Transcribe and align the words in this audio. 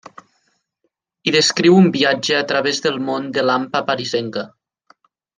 Hi 1.23 1.33
descriu 1.35 1.75
un 1.81 1.91
viatge 1.97 2.37
a 2.39 2.47
través 2.51 2.79
del 2.89 2.97
món 3.09 3.27
de 3.39 3.43
l'hampa 3.49 3.83
parisenca. 3.91 4.45